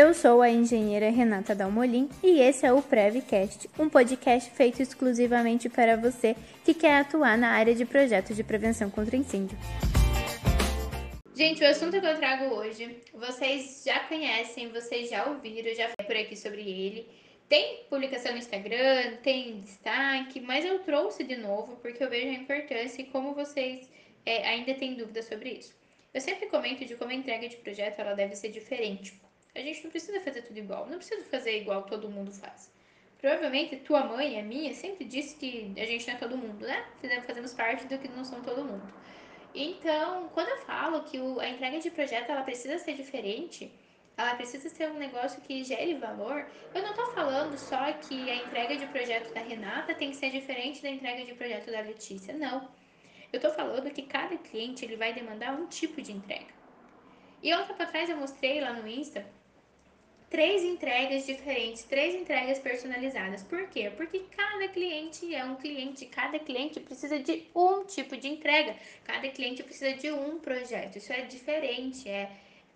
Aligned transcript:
Eu 0.00 0.14
sou 0.14 0.40
a 0.40 0.48
engenheira 0.48 1.10
Renata 1.10 1.54
Dalmolin 1.54 2.08
e 2.22 2.40
esse 2.40 2.64
é 2.64 2.72
o 2.72 2.80
Prevcast, 2.80 3.68
um 3.78 3.86
podcast 3.86 4.50
feito 4.52 4.80
exclusivamente 4.80 5.68
para 5.68 5.94
você 5.94 6.34
que 6.64 6.72
quer 6.72 7.00
atuar 7.00 7.36
na 7.36 7.50
área 7.50 7.74
de 7.74 7.84
projetos 7.84 8.34
de 8.34 8.42
prevenção 8.42 8.88
contra 8.88 9.14
incêndio. 9.14 9.58
Gente, 11.34 11.62
o 11.62 11.68
assunto 11.68 12.00
que 12.00 12.06
eu 12.06 12.16
trago 12.16 12.46
hoje, 12.46 12.96
vocês 13.12 13.82
já 13.84 14.00
conhecem, 14.00 14.70
vocês 14.70 15.10
já 15.10 15.26
ouviram, 15.26 15.74
já 15.74 15.90
falei 15.90 16.06
por 16.06 16.16
aqui 16.16 16.34
sobre 16.34 16.62
ele. 16.62 17.06
Tem 17.46 17.84
publicação 17.90 18.32
no 18.32 18.38
Instagram, 18.38 19.18
tem 19.22 19.60
destaque, 19.60 20.40
mas 20.40 20.64
eu 20.64 20.78
trouxe 20.78 21.24
de 21.24 21.36
novo 21.36 21.76
porque 21.76 22.02
eu 22.02 22.08
vejo 22.08 22.30
a 22.30 22.40
importância 22.40 23.02
e 23.02 23.04
como 23.04 23.34
vocês 23.34 23.86
é, 24.24 24.48
ainda 24.48 24.72
têm 24.72 24.94
dúvidas 24.94 25.26
sobre 25.26 25.50
isso. 25.50 25.78
Eu 26.14 26.22
sempre 26.22 26.46
comento 26.46 26.86
de 26.86 26.94
como 26.94 27.10
a 27.10 27.14
entrega 27.14 27.46
de 27.46 27.58
projeto 27.58 27.98
ela 27.98 28.14
deve 28.14 28.34
ser 28.34 28.48
diferente. 28.48 29.20
A 29.60 29.62
gente 29.62 29.84
não 29.84 29.90
precisa 29.90 30.18
fazer 30.20 30.40
tudo 30.40 30.58
igual, 30.58 30.86
não 30.86 30.96
precisa 30.96 31.22
fazer 31.24 31.60
igual 31.60 31.82
todo 31.82 32.08
mundo 32.08 32.32
faz. 32.32 32.72
Provavelmente 33.18 33.76
tua 33.76 34.02
mãe, 34.04 34.40
a 34.40 34.42
minha, 34.42 34.72
sempre 34.72 35.04
disse 35.04 35.36
que 35.36 35.74
a 35.76 35.84
gente 35.84 36.06
não 36.06 36.14
é 36.14 36.16
todo 36.16 36.38
mundo, 36.38 36.66
né? 36.66 36.86
Fazemos 37.26 37.52
parte 37.52 37.86
do 37.86 37.98
que 37.98 38.08
não 38.08 38.24
são 38.24 38.40
todo 38.40 38.64
mundo. 38.64 38.90
Então, 39.54 40.30
quando 40.32 40.48
eu 40.48 40.58
falo 40.62 41.02
que 41.02 41.18
a 41.18 41.48
entrega 41.50 41.78
de 41.78 41.90
projeto 41.90 42.30
ela 42.30 42.42
precisa 42.42 42.78
ser 42.78 42.94
diferente, 42.94 43.70
ela 44.16 44.34
precisa 44.34 44.70
ser 44.70 44.90
um 44.90 44.98
negócio 44.98 45.42
que 45.42 45.62
gere 45.62 45.94
valor, 45.96 46.46
eu 46.74 46.82
não 46.82 46.90
estou 46.90 47.12
falando 47.12 47.58
só 47.58 47.92
que 47.92 48.30
a 48.30 48.36
entrega 48.36 48.76
de 48.78 48.86
projeto 48.86 49.34
da 49.34 49.40
Renata 49.40 49.94
tem 49.94 50.10
que 50.10 50.16
ser 50.16 50.30
diferente 50.30 50.82
da 50.82 50.88
entrega 50.88 51.26
de 51.26 51.34
projeto 51.34 51.70
da 51.70 51.82
Letícia, 51.82 52.32
não. 52.32 52.66
Eu 53.30 53.36
estou 53.36 53.50
falando 53.52 53.90
que 53.90 54.02
cada 54.02 54.38
cliente 54.38 54.86
ele 54.86 54.96
vai 54.96 55.12
demandar 55.12 55.52
um 55.52 55.66
tipo 55.66 56.00
de 56.00 56.12
entrega. 56.12 56.58
E 57.42 57.52
ontem 57.54 57.74
para 57.74 57.86
trás 57.86 58.08
eu 58.08 58.16
mostrei 58.16 58.62
lá 58.62 58.72
no 58.72 58.88
Insta 58.88 59.26
três 60.30 60.62
entregas 60.62 61.26
diferentes, 61.26 61.82
três 61.82 62.14
entregas 62.14 62.58
personalizadas. 62.60 63.42
Por 63.42 63.66
quê? 63.68 63.90
Porque 63.96 64.20
cada 64.36 64.68
cliente 64.68 65.34
é 65.34 65.44
um 65.44 65.56
cliente, 65.56 66.06
cada 66.06 66.38
cliente 66.38 66.78
precisa 66.78 67.18
de 67.18 67.48
um 67.54 67.84
tipo 67.84 68.16
de 68.16 68.28
entrega, 68.28 68.76
cada 69.04 69.28
cliente 69.28 69.62
precisa 69.64 69.92
de 69.94 70.10
um 70.12 70.38
projeto. 70.38 70.96
Isso 70.96 71.12
é 71.12 71.22
diferente, 71.22 72.08
é 72.08 72.30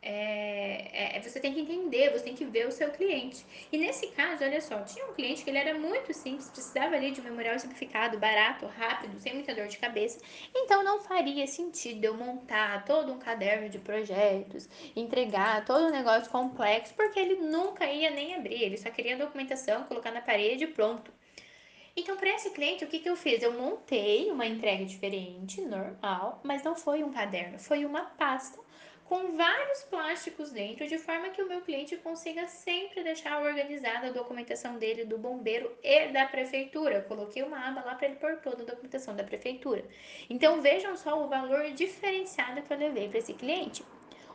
é, 0.00 0.88
é, 0.92 1.16
é, 1.16 1.20
você 1.20 1.40
tem 1.40 1.52
que 1.52 1.60
entender, 1.60 2.10
você 2.10 2.24
tem 2.24 2.34
que 2.34 2.44
ver 2.44 2.66
o 2.66 2.70
seu 2.70 2.90
cliente. 2.90 3.44
E 3.72 3.78
nesse 3.78 4.06
caso, 4.08 4.44
olha 4.44 4.60
só, 4.60 4.80
tinha 4.82 5.04
um 5.06 5.12
cliente 5.12 5.42
que 5.42 5.50
ele 5.50 5.58
era 5.58 5.78
muito 5.78 6.14
simples, 6.14 6.48
precisava 6.48 6.94
ali 6.94 7.10
de 7.10 7.20
um 7.20 7.24
memorial 7.24 7.58
simplificado, 7.58 8.18
barato, 8.18 8.66
rápido, 8.66 9.20
sem 9.20 9.34
muita 9.34 9.54
dor 9.54 9.66
de 9.66 9.78
cabeça. 9.78 10.20
Então 10.54 10.84
não 10.84 11.00
faria 11.00 11.46
sentido 11.46 12.04
eu 12.04 12.14
montar 12.16 12.84
todo 12.84 13.12
um 13.12 13.18
caderno 13.18 13.68
de 13.68 13.78
projetos, 13.78 14.68
entregar 14.94 15.64
todo 15.64 15.86
um 15.86 15.90
negócio 15.90 16.30
complexo, 16.30 16.94
porque 16.94 17.18
ele 17.18 17.36
nunca 17.36 17.84
ia 17.86 18.10
nem 18.10 18.34
abrir, 18.34 18.62
ele 18.62 18.76
só 18.76 18.90
queria 18.90 19.16
a 19.16 19.18
documentação, 19.18 19.84
colocar 19.84 20.12
na 20.12 20.20
parede 20.20 20.64
e 20.64 20.68
pronto. 20.68 21.12
Então, 21.96 22.16
para 22.16 22.30
esse 22.30 22.50
cliente, 22.50 22.84
o 22.84 22.86
que, 22.86 23.00
que 23.00 23.10
eu 23.10 23.16
fiz? 23.16 23.42
Eu 23.42 23.52
montei 23.52 24.30
uma 24.30 24.46
entrega 24.46 24.84
diferente, 24.84 25.60
normal, 25.60 26.40
mas 26.44 26.62
não 26.62 26.76
foi 26.76 27.02
um 27.02 27.12
caderno, 27.12 27.58
foi 27.58 27.84
uma 27.84 28.02
pasta 28.02 28.56
com 29.08 29.34
vários 29.34 29.84
plásticos 29.84 30.52
dentro, 30.52 30.86
de 30.86 30.98
forma 30.98 31.30
que 31.30 31.40
o 31.40 31.48
meu 31.48 31.62
cliente 31.62 31.96
consiga 31.96 32.46
sempre 32.46 33.02
deixar 33.02 33.40
organizada 33.40 34.08
a 34.08 34.12
documentação 34.12 34.78
dele 34.78 35.06
do 35.06 35.16
bombeiro 35.16 35.74
e 35.82 36.08
da 36.08 36.26
prefeitura. 36.26 36.96
Eu 36.96 37.02
coloquei 37.04 37.42
uma 37.42 37.68
aba 37.68 37.82
lá 37.82 37.94
para 37.94 38.06
ele 38.06 38.16
pôr 38.16 38.36
toda 38.36 38.62
a 38.62 38.66
documentação 38.66 39.16
da 39.16 39.24
prefeitura. 39.24 39.82
Então 40.28 40.60
vejam 40.60 40.94
só 40.94 41.24
o 41.24 41.26
valor 41.26 41.70
diferenciado 41.70 42.60
que 42.60 42.70
eu 42.70 42.76
levei 42.76 43.08
para 43.08 43.18
esse 43.18 43.32
cliente. 43.32 43.82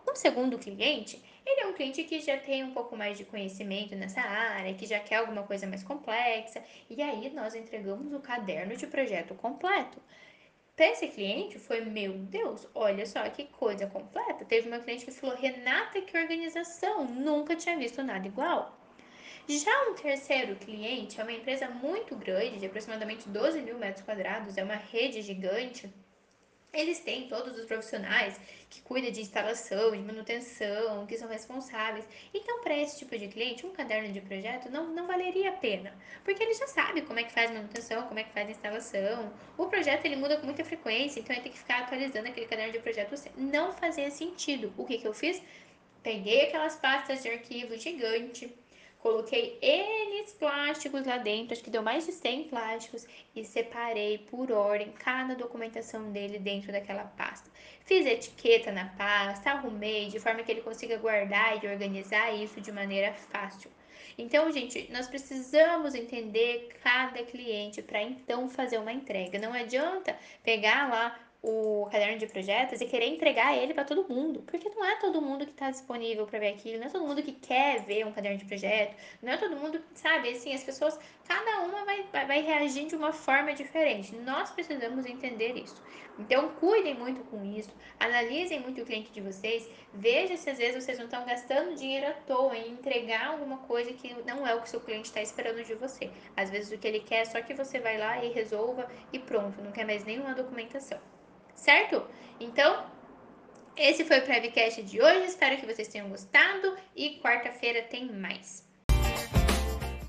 Um 0.09 0.15
segundo 0.15 0.57
cliente, 0.57 1.23
ele 1.45 1.61
é 1.61 1.67
um 1.67 1.73
cliente 1.73 2.03
que 2.03 2.19
já 2.19 2.37
tem 2.37 2.63
um 2.63 2.71
pouco 2.71 2.97
mais 2.97 3.15
de 3.15 3.25
conhecimento 3.25 3.95
nessa 3.95 4.21
área, 4.21 4.73
que 4.73 4.87
já 4.87 4.99
quer 4.99 5.17
alguma 5.17 5.43
coisa 5.43 5.67
mais 5.67 5.83
complexa, 5.83 6.63
e 6.89 6.99
aí 6.99 7.29
nós 7.29 7.53
entregamos 7.53 8.11
o 8.11 8.19
caderno 8.19 8.75
de 8.75 8.87
projeto 8.87 9.35
completo. 9.35 10.01
Para 10.75 10.87
esse 10.87 11.07
cliente 11.07 11.59
foi, 11.59 11.81
meu 11.81 12.13
Deus, 12.13 12.67
olha 12.73 13.05
só 13.05 13.29
que 13.29 13.43
coisa 13.45 13.85
completa. 13.85 14.43
Teve 14.43 14.67
uma 14.67 14.79
cliente 14.79 15.05
que 15.05 15.11
falou, 15.11 15.35
Renata, 15.35 16.01
que 16.01 16.17
organização, 16.17 17.05
nunca 17.05 17.55
tinha 17.55 17.77
visto 17.77 18.01
nada 18.01 18.27
igual. 18.27 18.75
Já 19.47 19.89
um 19.89 19.93
terceiro 19.93 20.55
cliente 20.55 21.19
é 21.19 21.23
uma 21.23 21.31
empresa 21.31 21.69
muito 21.69 22.15
grande, 22.15 22.57
de 22.57 22.65
aproximadamente 22.65 23.29
12 23.29 23.61
mil 23.61 23.77
metros 23.77 24.03
quadrados, 24.03 24.57
é 24.57 24.63
uma 24.63 24.75
rede 24.75 25.21
gigante 25.21 25.93
eles 26.73 26.99
têm 26.99 27.27
todos 27.27 27.57
os 27.57 27.65
profissionais 27.65 28.39
que 28.69 28.81
cuidam 28.81 29.11
de 29.11 29.21
instalação, 29.21 29.91
de 29.91 29.99
manutenção, 29.99 31.05
que 31.05 31.15
são 31.17 31.29
responsáveis. 31.29 32.05
Então, 32.33 32.61
para 32.63 32.75
esse 32.75 32.97
tipo 32.97 33.15
de 33.17 33.27
cliente, 33.27 33.65
um 33.65 33.71
caderno 33.71 34.11
de 34.11 34.19
projeto 34.19 34.69
não, 34.71 34.91
não 34.91 35.05
valeria 35.05 35.49
a 35.49 35.53
pena, 35.53 35.95
porque 36.23 36.41
ele 36.41 36.55
já 36.55 36.65
sabe 36.67 37.03
como 37.03 37.19
é 37.19 37.23
que 37.23 37.31
faz 37.31 37.51
manutenção, 37.51 38.07
como 38.07 38.19
é 38.19 38.23
que 38.23 38.33
faz 38.33 38.49
instalação. 38.49 39.31
O 39.55 39.67
projeto 39.67 40.05
ele 40.05 40.15
muda 40.15 40.37
com 40.37 40.45
muita 40.45 40.65
frequência, 40.65 41.19
então 41.19 41.35
ele 41.35 41.43
tem 41.43 41.51
que 41.51 41.59
ficar 41.59 41.81
atualizando 41.83 42.27
aquele 42.27 42.47
caderno 42.47 42.73
de 42.73 42.79
projeto. 42.79 43.13
Não 43.37 43.71
fazia 43.71 44.09
sentido. 44.09 44.73
O 44.75 44.85
que, 44.85 44.97
que 44.97 45.07
eu 45.07 45.13
fiz? 45.13 45.41
Peguei 46.01 46.47
aquelas 46.47 46.75
pastas 46.75 47.21
de 47.21 47.29
arquivo 47.29 47.77
gigante, 47.77 48.53
Coloquei 49.03 49.59
N 49.61 50.03
plásticos 50.39 51.05
lá 51.05 51.17
dentro, 51.17 51.53
acho 51.53 51.63
que 51.63 51.69
deu 51.69 51.81
mais 51.81 52.05
de 52.05 52.11
100 52.11 52.45
plásticos, 52.45 53.05
e 53.35 53.43
separei 53.43 54.17
por 54.17 54.51
ordem 54.51 54.91
cada 54.93 55.35
documentação 55.35 56.11
dele 56.11 56.39
dentro 56.39 56.71
daquela 56.71 57.03
pasta. 57.03 57.49
Fiz 57.85 58.05
etiqueta 58.05 58.71
na 58.71 58.85
pasta, 58.85 59.51
arrumei 59.51 60.07
de 60.07 60.19
forma 60.19 60.41
que 60.41 60.51
ele 60.51 60.61
consiga 60.61 60.97
guardar 60.97 61.61
e 61.61 61.67
organizar 61.67 62.33
isso 62.33 62.61
de 62.61 62.71
maneira 62.71 63.13
fácil. 63.13 63.69
Então, 64.17 64.51
gente, 64.51 64.89
nós 64.91 65.07
precisamos 65.07 65.95
entender 65.95 66.69
cada 66.81 67.23
cliente 67.23 67.81
para 67.81 68.01
então 68.01 68.49
fazer 68.49 68.77
uma 68.77 68.93
entrega. 68.93 69.37
Não 69.37 69.53
adianta 69.53 70.17
pegar 70.43 70.89
lá 70.89 71.19
o 71.45 71.85
caderno 71.91 72.17
de 72.17 72.25
projetos 72.25 72.79
e 72.79 72.85
querer 72.85 73.07
entregar 73.07 73.57
ele 73.57 73.73
para 73.73 73.83
todo 73.83 74.07
mundo, 74.07 74.41
porque 74.47 74.69
não 74.69 74.85
é 74.85 74.95
todo 74.95 75.21
mundo 75.21 75.45
que 75.45 75.51
está 75.51 75.69
disponível 75.69 76.25
para 76.25 76.39
ver 76.39 76.53
aquilo, 76.53 76.79
não 76.79 76.87
é 76.87 76.89
todo 76.89 77.05
mundo 77.05 77.21
que 77.21 77.33
quer 77.33 77.81
ver 77.83 78.07
um 78.07 78.13
caderno 78.13 78.37
de 78.37 78.45
projeto, 78.45 78.95
não 79.21 79.33
é 79.33 79.35
todo 79.35 79.57
mundo, 79.57 79.83
sabe, 79.93 80.29
assim, 80.29 80.53
as 80.53 80.63
pessoas, 80.63 80.97
cada 81.27 81.59
uma 81.63 81.83
vai, 81.83 82.05
vai, 82.25 82.41
reagir 82.41 82.87
de 82.87 82.95
uma 82.95 83.11
forma 83.11 83.53
diferente. 83.53 84.15
Nós 84.15 84.51
precisamos 84.51 85.05
entender 85.05 85.57
isso. 85.57 85.83
Então, 86.17 86.47
cuidem 86.51 86.93
muito 86.93 87.21
com 87.25 87.43
isso, 87.43 87.69
analisem 87.99 88.61
muito 88.61 88.81
o 88.81 88.85
cliente 88.85 89.11
de 89.11 89.19
vocês, 89.19 89.69
vejam 89.93 90.37
se 90.37 90.49
às 90.49 90.57
vezes 90.57 90.81
vocês 90.81 90.97
não 90.97 91.05
estão 91.05 91.25
gastando 91.25 91.75
dinheiro 91.75 92.07
à 92.07 92.13
toa 92.13 92.55
em 92.55 92.71
entregar 92.71 93.27
alguma 93.27 93.57
coisa 93.57 93.91
que 93.91 94.15
não 94.25 94.47
é 94.47 94.55
o 94.55 94.61
que 94.61 94.67
o 94.67 94.69
seu 94.69 94.79
cliente 94.79 95.09
está 95.09 95.21
esperando 95.21 95.61
de 95.61 95.73
você. 95.73 96.09
Às 96.37 96.49
vezes 96.49 96.71
o 96.71 96.77
que 96.77 96.87
ele 96.87 97.01
quer 97.01 97.23
é 97.23 97.25
só 97.25 97.41
que 97.41 97.53
você 97.53 97.79
vai 97.79 97.97
lá 97.97 98.23
e 98.23 98.31
resolva 98.31 98.89
e 99.11 99.19
pronto, 99.19 99.61
não 99.61 99.73
quer 99.73 99.85
mais 99.85 100.05
nenhuma 100.05 100.33
documentação 100.33 101.01
certo? 101.63 102.05
Então, 102.39 102.85
esse 103.75 104.03
foi 104.03 104.19
o 104.19 104.21
Prevcast 104.21 104.83
de 104.83 105.01
hoje. 105.01 105.25
Espero 105.25 105.57
que 105.57 105.65
vocês 105.65 105.87
tenham 105.87 106.09
gostado 106.09 106.77
e 106.95 107.19
quarta-feira 107.21 107.81
tem 107.83 108.11
mais. 108.11 108.67